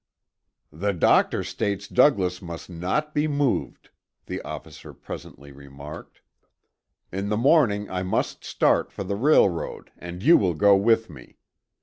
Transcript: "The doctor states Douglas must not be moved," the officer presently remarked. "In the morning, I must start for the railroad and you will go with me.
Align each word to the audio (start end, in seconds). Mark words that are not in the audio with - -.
"The 0.71 0.93
doctor 0.93 1.43
states 1.43 1.87
Douglas 1.87 2.41
must 2.41 2.71
not 2.71 3.13
be 3.13 3.27
moved," 3.27 3.91
the 4.25 4.41
officer 4.41 4.95
presently 4.95 5.51
remarked. 5.51 6.21
"In 7.11 7.29
the 7.29 7.37
morning, 7.37 7.87
I 7.87 8.01
must 8.01 8.43
start 8.43 8.91
for 8.91 9.03
the 9.03 9.15
railroad 9.15 9.91
and 9.99 10.23
you 10.23 10.37
will 10.39 10.55
go 10.55 10.75
with 10.75 11.07
me. 11.11 11.37